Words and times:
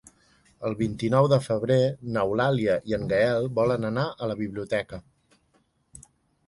El 0.69 0.75
vint-i-nou 0.79 1.27
de 1.33 1.37
febrer 1.47 1.77
n'Eulàlia 2.15 2.79
i 2.93 2.97
en 2.99 3.07
Gaël 3.13 3.47
volen 3.61 3.87
anar 3.93 4.09
a 4.27 4.31
la 4.35 4.39
biblioteca. 4.43 5.03